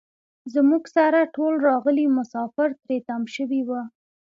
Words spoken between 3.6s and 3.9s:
وو.